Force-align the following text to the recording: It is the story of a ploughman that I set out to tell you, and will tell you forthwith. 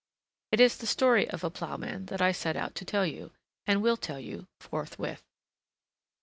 It 0.51 0.59
is 0.59 0.77
the 0.79 0.87
story 0.87 1.29
of 1.29 1.43
a 1.43 1.51
ploughman 1.51 2.07
that 2.07 2.23
I 2.23 2.31
set 2.31 2.55
out 2.57 2.73
to 2.73 2.85
tell 2.85 3.05
you, 3.05 3.33
and 3.67 3.83
will 3.83 3.97
tell 3.97 4.19
you 4.19 4.47
forthwith. 4.59 5.21